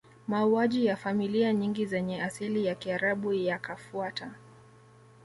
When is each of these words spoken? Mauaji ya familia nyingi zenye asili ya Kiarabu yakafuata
Mauaji 0.27 0.85
ya 0.85 0.95
familia 0.95 1.53
nyingi 1.53 1.85
zenye 1.85 2.21
asili 2.21 2.65
ya 2.65 2.75
Kiarabu 2.75 3.33
yakafuata 3.33 4.31